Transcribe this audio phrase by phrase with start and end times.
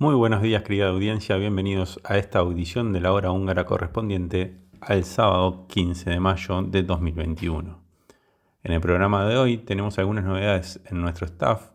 [0.00, 5.02] Muy buenos días querida audiencia, bienvenidos a esta audición de la hora húngara correspondiente al
[5.02, 7.82] sábado 15 de mayo de 2021.
[8.62, 11.72] En el programa de hoy tenemos algunas novedades en nuestro staff,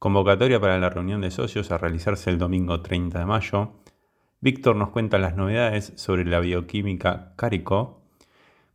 [0.00, 3.74] convocatoria para la reunión de socios a realizarse el domingo 30 de mayo,
[4.40, 8.02] Víctor nos cuenta las novedades sobre la bioquímica Carico,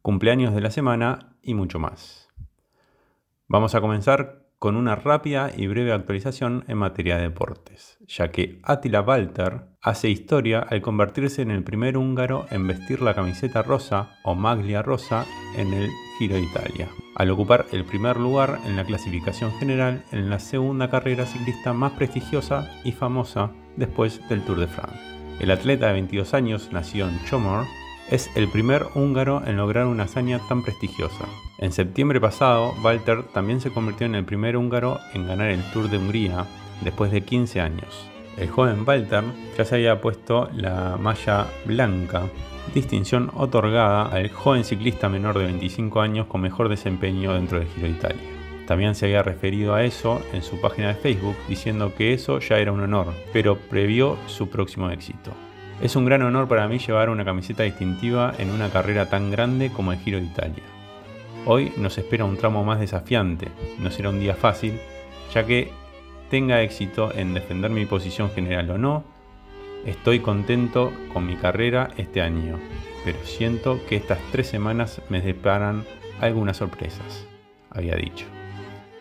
[0.01, 2.29] cumpleaños de la semana y mucho más.
[3.49, 8.59] Vamos a comenzar con una rápida y breve actualización en materia de deportes, ya que
[8.63, 14.17] Attila Walter hace historia al convertirse en el primer húngaro en vestir la camiseta rosa
[14.23, 18.85] o maglia rosa en el Giro de Italia, al ocupar el primer lugar en la
[18.85, 24.67] clasificación general en la segunda carrera ciclista más prestigiosa y famosa después del Tour de
[24.67, 24.99] France.
[25.39, 27.65] El atleta de 22 años, nació en Chomor,
[28.09, 31.25] es el primer húngaro en lograr una hazaña tan prestigiosa.
[31.57, 35.89] En septiembre pasado, Walter también se convirtió en el primer húngaro en ganar el Tour
[35.89, 36.45] de Hungría
[36.81, 38.09] después de 15 años.
[38.37, 39.23] El joven Walter
[39.57, 42.23] ya se había puesto la malla blanca,
[42.73, 47.87] distinción otorgada al joven ciclista menor de 25 años con mejor desempeño dentro del Giro
[47.87, 48.23] de Italia.
[48.67, 52.57] También se había referido a eso en su página de Facebook diciendo que eso ya
[52.59, 55.31] era un honor, pero previó su próximo éxito.
[55.79, 59.71] Es un gran honor para mí llevar una camiseta distintiva en una carrera tan grande
[59.71, 60.63] como el Giro de Italia.
[61.45, 64.79] Hoy nos espera un tramo más desafiante, no será un día fácil,
[65.33, 65.71] ya que
[66.31, 69.03] tenga éxito en defender mi posición general o no,
[69.85, 72.59] estoy contento con mi carrera este año,
[73.05, 75.85] pero siento que estas tres semanas me deparan
[76.19, 77.27] algunas sorpresas,
[77.69, 78.25] había dicho.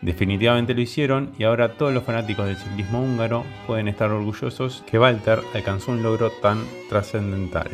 [0.07, 5.01] Definitivamente lo hicieron y ahora todos los fanáticos del ciclismo húngaro pueden estar orgullosos que
[5.01, 7.69] Walter alcanzó un logro tan trascendental.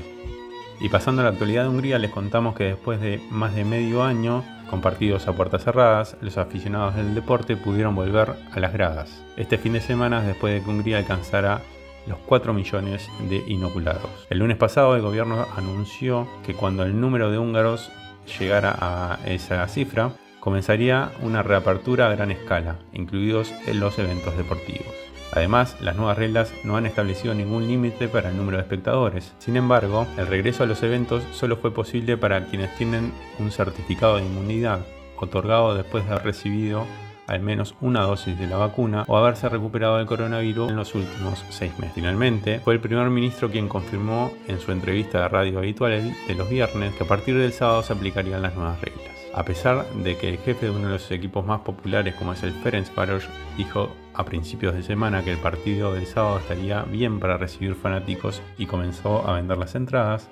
[0.80, 4.02] Y pasando a la actualidad de Hungría, les contamos que después de más de medio
[4.02, 9.22] año, con partidos a puertas cerradas, los aficionados del deporte pudieron volver a las gradas.
[9.36, 11.60] Este fin de semana, después de que Hungría alcanzara
[12.06, 14.26] los 4 millones de inoculados.
[14.30, 17.92] El lunes pasado el gobierno anunció que cuando el número de húngaros
[18.38, 20.12] llegara a esa cifra,
[20.42, 24.92] comenzaría una reapertura a gran escala, incluidos en los eventos deportivos.
[25.30, 29.34] Además, las nuevas reglas no han establecido ningún límite para el número de espectadores.
[29.38, 34.16] Sin embargo, el regreso a los eventos solo fue posible para quienes tienen un certificado
[34.16, 34.80] de inmunidad
[35.16, 36.86] otorgado después de haber recibido
[37.28, 41.44] al menos una dosis de la vacuna o haberse recuperado del coronavirus en los últimos
[41.50, 41.94] seis meses.
[41.94, 46.50] Finalmente, fue el primer ministro quien confirmó en su entrevista de radio habitual de los
[46.50, 49.21] viernes que a partir del sábado se aplicarían las nuevas reglas.
[49.34, 52.42] A pesar de que el jefe de uno de los equipos más populares como es
[52.42, 53.26] el Ferencváros
[53.56, 58.42] dijo a principios de semana que el partido del sábado estaría bien para recibir fanáticos
[58.58, 60.28] y comenzó a vender las entradas,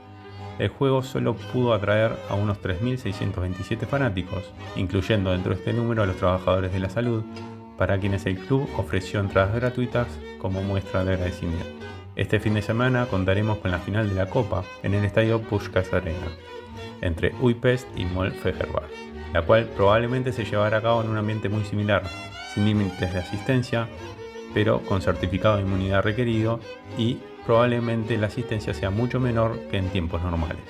[0.58, 6.06] el juego solo pudo atraer a unos 3.627 fanáticos, incluyendo dentro de este número a
[6.06, 7.24] los trabajadores de la salud,
[7.78, 11.86] para quienes el club ofreció entradas gratuitas como muestra de agradecimiento.
[12.16, 15.90] Este fin de semana contaremos con la final de la Copa en el estadio Pushkas
[15.94, 16.26] Arena,
[17.00, 18.32] entre Uipest y Mol
[19.32, 22.02] la cual probablemente se llevará a cabo en un ambiente muy similar,
[22.52, 23.88] sin límites de asistencia,
[24.52, 26.60] pero con certificado de inmunidad requerido
[26.98, 30.62] y probablemente la asistencia sea mucho menor que en tiempos normales.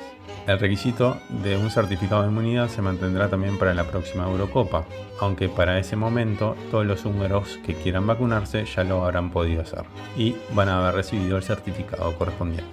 [0.47, 4.87] El requisito de un certificado de inmunidad se mantendrá también para la próxima Eurocopa,
[5.21, 9.85] aunque para ese momento todos los húngaros que quieran vacunarse ya lo habrán podido hacer
[10.17, 12.71] y van a haber recibido el certificado correspondiente.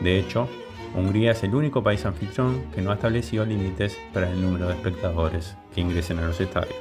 [0.00, 0.48] De hecho,
[0.94, 4.74] Hungría es el único país anfitrión que no ha establecido límites para el número de
[4.74, 6.76] espectadores que ingresen a los estadios.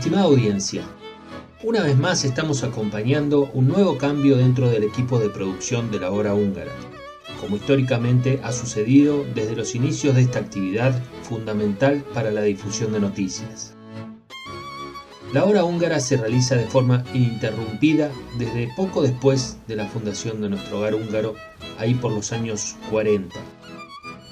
[0.00, 0.82] Estimada audiencia,
[1.62, 6.10] una vez más estamos acompañando un nuevo cambio dentro del equipo de producción de la
[6.10, 6.72] hora húngara,
[7.38, 13.00] como históricamente ha sucedido desde los inicios de esta actividad fundamental para la difusión de
[13.00, 13.74] noticias.
[15.34, 20.48] La hora húngara se realiza de forma ininterrumpida desde poco después de la fundación de
[20.48, 21.34] nuestro hogar húngaro,
[21.78, 23.38] ahí por los años 40.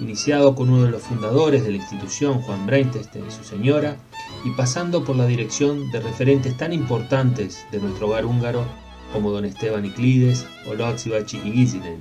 [0.00, 3.99] Iniciado con uno de los fundadores de la institución, Juan Breinteste y su señora,
[4.45, 8.65] y pasando por la dirección de referentes tan importantes de nuestro hogar húngaro
[9.13, 12.01] como don Esteban Iclides, Olotsibachi y Gizinen.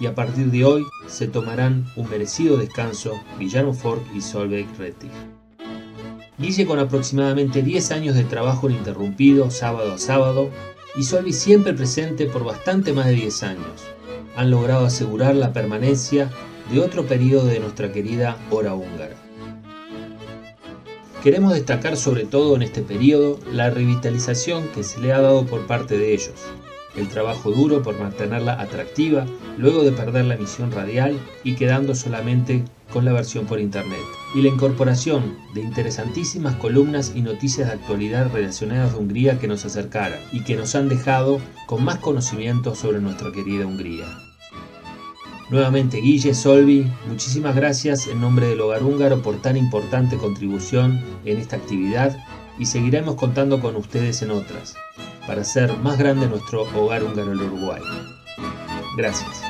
[0.00, 5.10] Y a partir de hoy se tomarán un merecido descanso Guillermo Fork y Solveig Rettig.
[6.38, 10.50] Guille con aproximadamente 10 años de trabajo ininterrumpido sábado a sábado
[10.96, 13.88] y Solvi siempre presente por bastante más de 10 años.
[14.36, 16.30] Han logrado asegurar la permanencia
[16.70, 19.27] de otro periodo de nuestra querida hora húngara.
[21.22, 25.66] Queremos destacar sobre todo en este periodo la revitalización que se le ha dado por
[25.66, 26.34] parte de ellos,
[26.96, 29.26] el trabajo duro por mantenerla atractiva
[29.56, 34.00] luego de perder la emisión radial y quedando solamente con la versión por internet,
[34.34, 39.64] y la incorporación de interesantísimas columnas y noticias de actualidad relacionadas a Hungría que nos
[39.64, 44.27] acercaran y que nos han dejado con más conocimiento sobre nuestra querida Hungría.
[45.50, 51.38] Nuevamente Guille, Solvi, muchísimas gracias en nombre del Hogar Húngaro por tan importante contribución en
[51.38, 52.18] esta actividad
[52.58, 54.74] y seguiremos contando con ustedes en otras,
[55.26, 57.80] para hacer más grande nuestro Hogar Húngaro en Uruguay.
[58.98, 59.47] Gracias.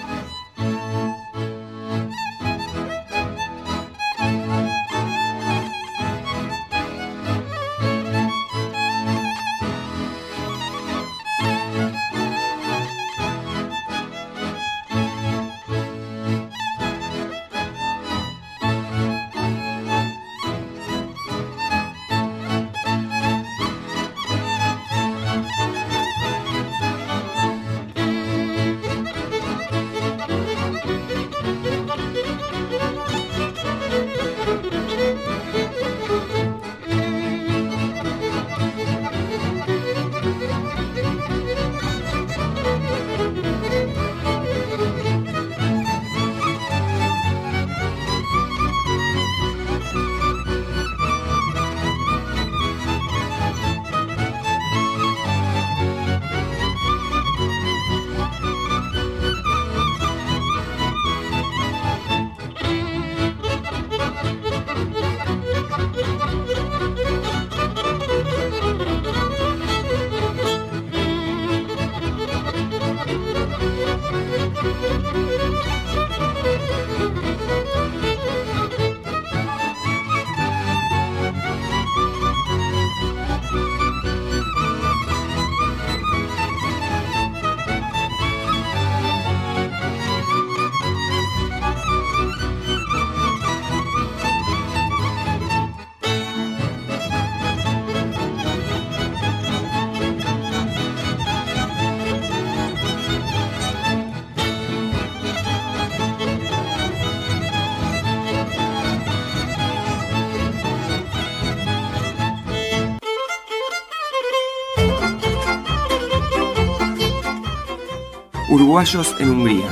[118.51, 119.69] Uruguayos en Hungría,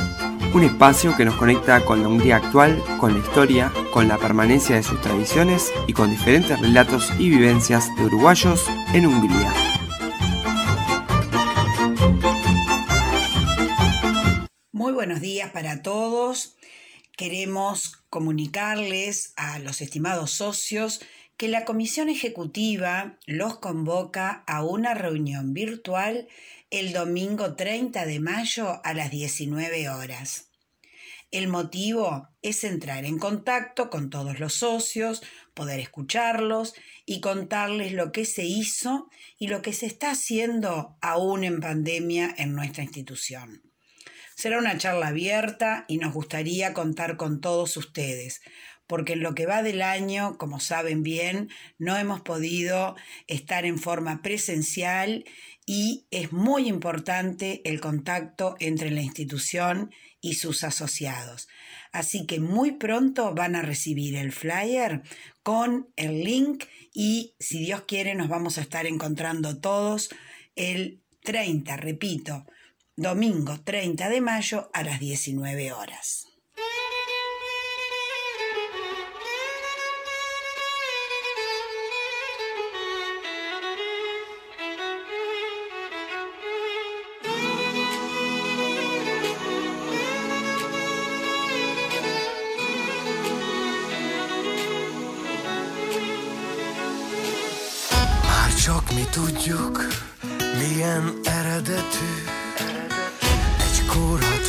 [0.53, 4.77] un espacio que nos conecta con la Hungría actual, con la historia, con la permanencia
[4.77, 9.55] de sus tradiciones y con diferentes relatos y vivencias de uruguayos en Hungría.
[14.73, 16.57] Muy buenos días para todos.
[17.17, 21.01] Queremos comunicarles a los estimados socios
[21.39, 26.29] que la Comisión Ejecutiva los convoca a una reunión virtual
[26.71, 30.51] el domingo 30 de mayo a las 19 horas.
[31.31, 35.23] El motivo es entrar en contacto con todos los socios,
[35.55, 39.09] poder escucharlos y contarles lo que se hizo
[39.39, 43.63] y lo que se está haciendo aún en pandemia en nuestra institución.
[44.35, 48.41] Será una charla abierta y nos gustaría contar con todos ustedes,
[48.87, 52.97] porque en lo que va del año, como saben bien, no hemos podido
[53.27, 55.25] estar en forma presencial
[55.67, 61.49] y es muy importante el contacto entre la institución y sus asociados.
[61.93, 65.03] Así que muy pronto van a recibir el flyer
[65.43, 70.09] con el link y si Dios quiere nos vamos a estar encontrando todos
[70.55, 72.47] el 30, repito,
[72.95, 76.26] domingo 30 de mayo a las 19 horas.
[98.67, 99.87] Csak mi tudjuk,
[100.59, 102.13] milyen eredetű.
[103.67, 103.83] Egy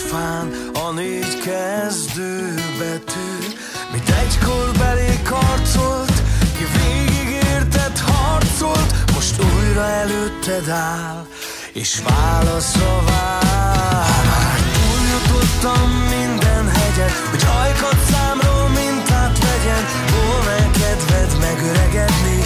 [0.09, 3.55] fán a négy kezdő betű.
[3.91, 6.21] Mit egykor belé karcolt,
[6.57, 11.25] ki végig érted harcolt Most újra előtted áll,
[11.73, 14.59] és válaszra vár.
[14.87, 22.36] Túljutottam minden hegyen, hogy ajkat számról mintát vegyen Volna kedved megöregedni,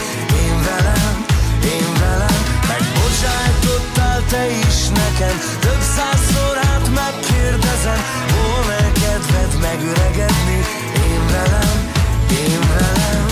[4.29, 5.37] Te is nekem.
[5.59, 8.01] Több százszor át megkérdezem
[8.31, 10.59] Volna kedved megöregedni
[10.95, 11.91] Én velem,
[12.31, 13.25] én velem.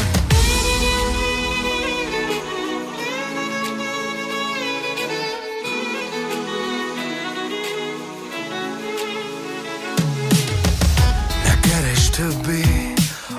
[11.43, 12.93] Ne keresd többé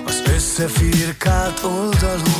[0.05, 2.30] az összefirkált oldalút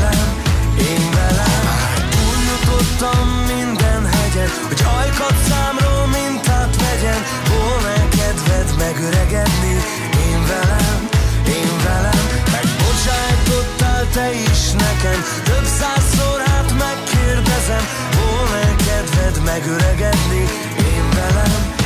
[0.00, 0.30] velem,
[0.90, 7.20] én velem Már túljutottam minden hegyen Hogy ajkat számról mintát vegyen
[7.52, 9.74] Volna kedved megöregedni
[10.26, 10.98] Én velem,
[11.58, 12.22] én velem
[12.54, 17.84] Megbocsájtottál te is nekem Több százszor át megkérdezem
[18.18, 20.42] Volna kedved megöregedni
[20.92, 21.77] Én velem,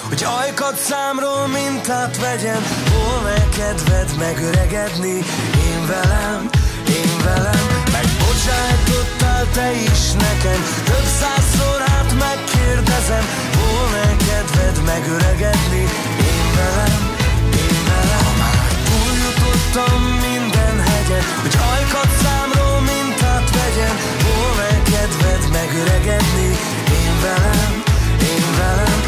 [0.00, 5.16] Hogy ajkat számról mintát vegyen Volna kedved megöregedni?
[5.70, 6.50] Én velem,
[6.88, 10.60] én velem Megbocsájtottál te is nekem.
[10.84, 13.24] Több százszor át megkérdezem
[13.58, 15.84] Volna kedved megöregedni?
[16.32, 17.00] Én velem,
[17.64, 18.24] én velem.
[18.26, 23.94] Ha már túljutottam minden hegyen Hogy ajkat számról mintát vegyen
[24.26, 26.48] Volna kedved megöregedni?
[27.00, 27.72] Én velem,
[28.32, 29.02] én velem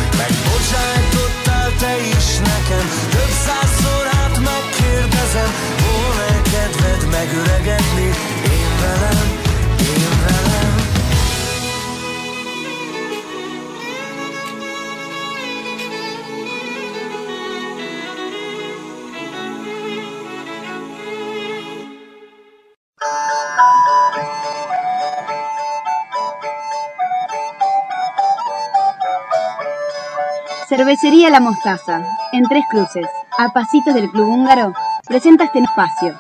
[30.95, 34.75] Cervecería La Mostaza, en Tres Cruces, a pasitos del Club Húngaro,
[35.09, 36.15] presenta este espacio.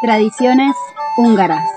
[0.00, 0.74] Tradiciones
[1.18, 1.68] húngaras.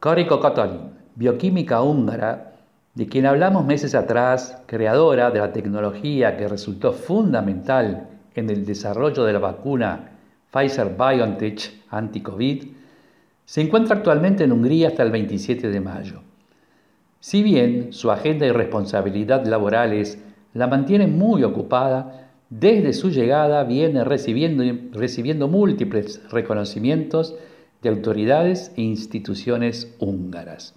[0.00, 2.54] Córico Katalin, bioquímica húngara,
[2.94, 9.24] de quien hablamos meses atrás, creadora de la tecnología que resultó fundamental en el desarrollo
[9.24, 10.12] de la vacuna
[10.50, 12.75] Pfizer BioNTech anti-COVID,
[13.46, 16.20] se encuentra actualmente en Hungría hasta el 27 de mayo.
[17.20, 20.18] Si bien su agenda y responsabilidad laborales
[20.52, 27.36] la mantiene muy ocupada, desde su llegada viene recibiendo, recibiendo múltiples reconocimientos
[27.82, 30.74] de autoridades e instituciones húngaras.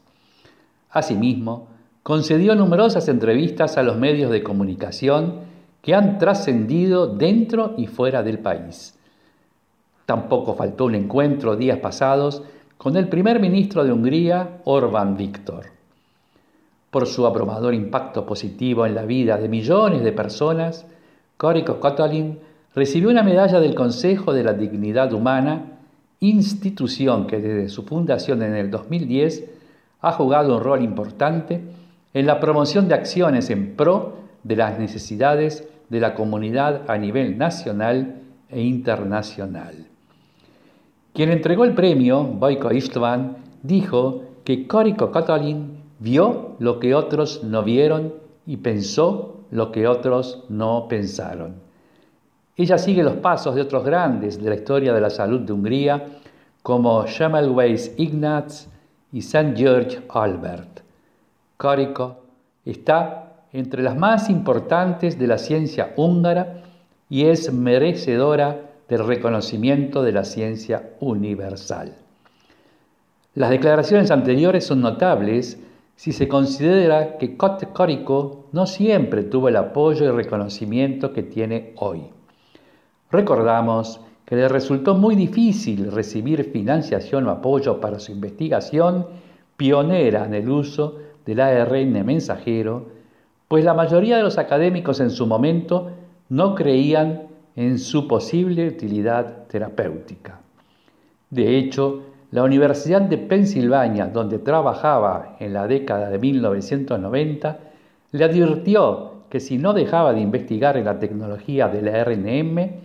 [0.91, 1.67] Asimismo,
[2.03, 5.41] concedió numerosas entrevistas a los medios de comunicación
[5.81, 8.95] que han trascendido dentro y fuera del país.
[10.05, 12.43] Tampoco faltó un encuentro días pasados
[12.79, 15.65] con el primer ministro de Hungría, Orbán Víctor.
[16.89, 20.85] Por su abrumador impacto positivo en la vida de millones de personas,
[21.35, 22.39] Córico Katalin
[22.73, 25.73] recibió una medalla del Consejo de la Dignidad Humana,
[26.21, 29.43] institución que desde su fundación en el 2010
[29.99, 31.59] ha jugado un rol importante
[32.13, 37.37] en la promoción de acciones en pro de las necesidades de la comunidad a nivel
[37.37, 39.89] nacional e internacional.
[41.19, 47.61] Quien entregó el premio, Boyko Istvan, dijo que Córico Katalin vio lo que otros no
[47.61, 48.13] vieron
[48.45, 51.55] y pensó lo que otros no pensaron.
[52.55, 56.05] Ella sigue los pasos de otros grandes de la historia de la salud de Hungría,
[56.63, 58.69] como Semmelweis Ignaz
[59.11, 59.55] y St.
[59.57, 60.79] George Albert.
[61.57, 62.15] Corico
[62.63, 66.63] está entre las más importantes de la ciencia húngara
[67.09, 71.95] y es merecedora del reconocimiento de la ciencia universal.
[73.35, 75.59] Las declaraciones anteriores son notables
[75.95, 81.73] si se considera que Cote Corico no siempre tuvo el apoyo y reconocimiento que tiene
[81.77, 82.07] hoy.
[83.11, 89.07] Recordamos que le resultó muy difícil recibir financiación o apoyo para su investigación
[89.57, 92.87] pionera en el uso del ARN mensajero,
[93.47, 95.91] pues la mayoría de los académicos en su momento
[96.29, 97.28] no creían
[97.59, 100.39] en su posible utilidad terapéutica.
[101.29, 107.59] De hecho, la Universidad de Pensilvania, donde trabajaba en la década de 1990,
[108.13, 112.75] le advirtió que si no dejaba de investigar en la tecnología del RNM,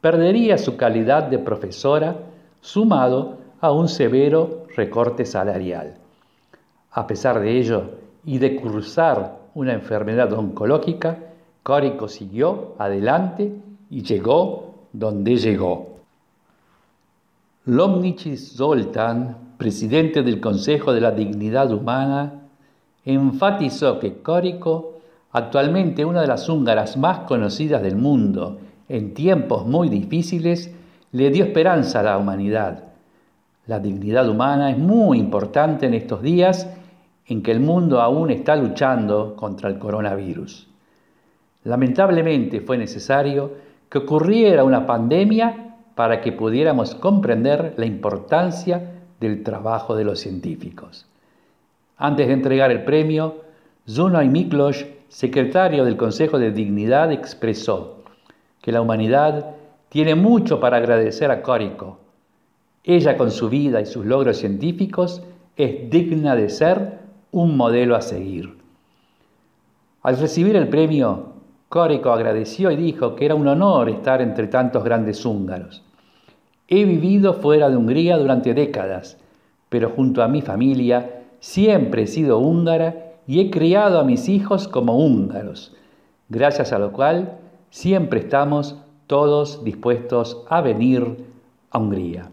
[0.00, 2.16] perdería su calidad de profesora,
[2.60, 5.94] sumado a un severo recorte salarial.
[6.90, 7.84] A pesar de ello
[8.24, 11.18] y de cursar una enfermedad oncológica,
[11.62, 13.62] Córico siguió adelante
[13.94, 16.00] y llegó donde llegó.
[17.66, 22.42] Lomnichis Zoltan, presidente del Consejo de la Dignidad Humana,
[23.04, 24.94] enfatizó que Córico,
[25.30, 28.58] actualmente una de las húngaras más conocidas del mundo
[28.88, 30.74] en tiempos muy difíciles,
[31.12, 32.82] le dio esperanza a la humanidad.
[33.68, 36.68] La dignidad humana es muy importante en estos días
[37.28, 40.66] en que el mundo aún está luchando contra el coronavirus.
[41.62, 43.62] Lamentablemente fue necesario
[43.94, 51.06] que ocurriera una pandemia para que pudiéramos comprender la importancia del trabajo de los científicos.
[51.96, 53.42] Antes de entregar el premio,
[53.88, 58.02] Zunay Miklos, secretario del Consejo de Dignidad, expresó
[58.60, 59.54] que la humanidad
[59.90, 62.00] tiene mucho para agradecer a Córico.
[62.82, 65.22] Ella con su vida y sus logros científicos
[65.56, 66.98] es digna de ser
[67.30, 68.58] un modelo a seguir.
[70.02, 71.33] Al recibir el premio,
[71.74, 75.82] Córico agradeció y dijo que era un honor estar entre tantos grandes húngaros.
[76.68, 79.18] He vivido fuera de Hungría durante décadas,
[79.70, 84.68] pero junto a mi familia siempre he sido húngara y he criado a mis hijos
[84.68, 85.74] como húngaros,
[86.28, 88.76] gracias a lo cual siempre estamos
[89.08, 91.26] todos dispuestos a venir
[91.72, 92.30] a Hungría.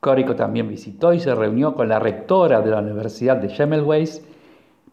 [0.00, 4.22] Córico también visitó y se reunió con la rectora de la Universidad de Semmelweis,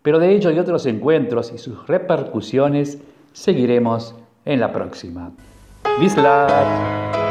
[0.02, 3.02] pero de ello y otros encuentros y sus repercusiones
[3.38, 5.32] seguiremos en la próxima.
[6.00, 7.27] Vislat!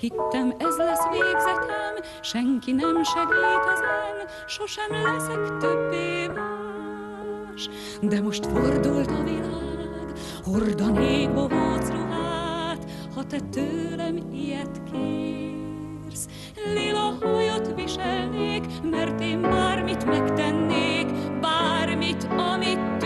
[0.00, 7.68] Hittem, ez lesz végzetem, senki nem segít ezen, sosem leszek többé más.
[8.00, 10.12] De most fordult a világ,
[10.44, 16.26] hordanék bohóc ruhát, ha te tőlem ilyet kérsz.
[16.74, 21.06] Lila hajat viselnék, mert én bármit megtennék,
[21.40, 22.99] bármit, amit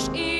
[0.00, 0.39] wash in.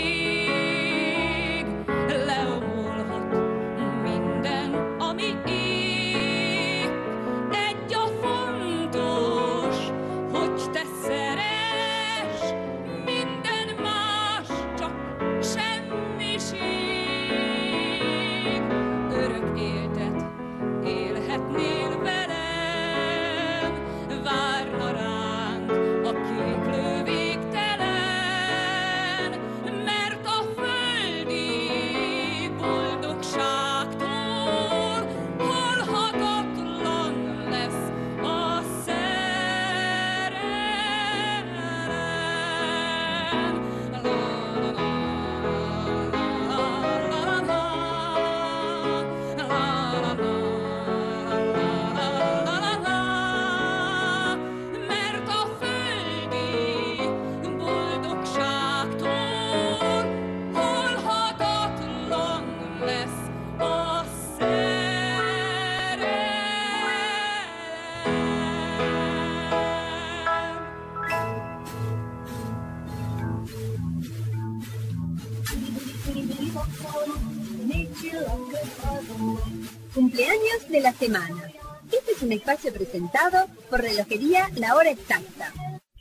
[80.10, 81.52] Cumpleaños de la semana.
[81.84, 85.52] Este es un espacio presentado por Relojería La Hora Exacta.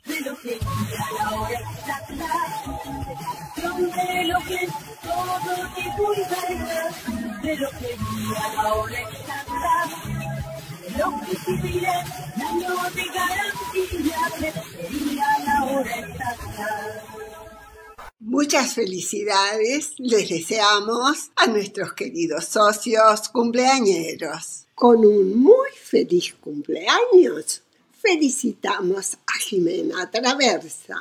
[0.04, 0.58] Relojería
[1.16, 2.26] La Hora Exacta.
[3.62, 4.70] Son relojes
[5.00, 5.38] todo
[5.76, 6.90] y variedad.
[7.40, 9.90] Relojería La Hora Exacta.
[11.44, 14.18] Civiles, años de garantía.
[14.40, 16.99] Relojería La Hora Exacta.
[18.52, 24.66] Muchas felicidades les deseamos a nuestros queridos socios cumpleañeros.
[24.74, 30.96] Con un muy feliz cumpleaños felicitamos a Jimena Traversa,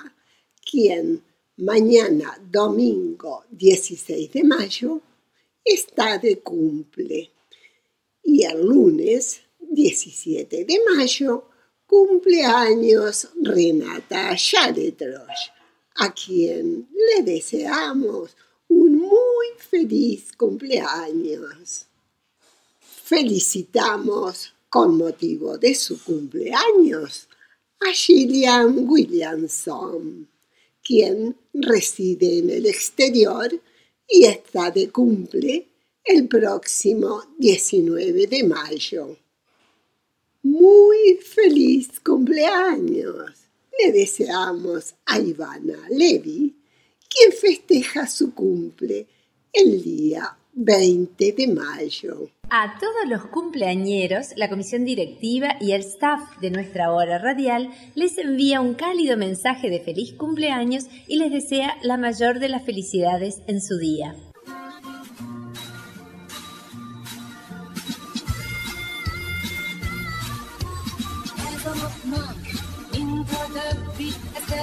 [0.63, 1.23] quien
[1.57, 5.01] mañana domingo 16 de mayo
[5.65, 7.31] está de cumple.
[8.21, 11.45] Y el lunes 17 de mayo
[11.87, 15.58] cumpleaños Renata Yaretrosh
[15.99, 18.35] a quien le deseamos
[18.69, 21.87] un muy feliz cumpleaños.
[22.79, 27.27] Felicitamos con motivo de su cumpleaños
[27.81, 30.29] a Gillian Williamson,
[30.81, 33.49] quien reside en el exterior
[34.07, 35.67] y está de cumple
[36.05, 39.17] el próximo 19 de mayo.
[40.43, 43.48] Muy feliz cumpleaños
[43.83, 46.55] le deseamos a Ivana Levi,
[47.07, 49.07] quien festeja su cumple
[49.53, 52.29] el día 20 de mayo.
[52.49, 58.17] A todos los cumpleañeros, la comisión directiva y el staff de nuestra hora radial les
[58.17, 63.41] envía un cálido mensaje de feliz cumpleaños y les desea la mayor de las felicidades
[63.47, 64.15] en su día.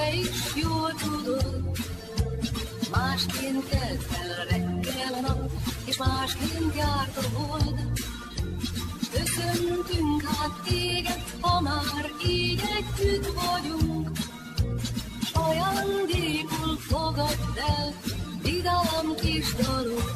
[0.07, 1.62] Te is jól tudod.
[2.90, 5.51] Másként kelt fel reggel a nap,
[5.85, 7.81] és másként járt a hold.
[9.12, 14.11] Köszöntünk hát téged, ha már így együtt vagyunk.
[15.33, 17.95] Ajándékul fogadd el,
[18.42, 20.15] vidám kis dalok.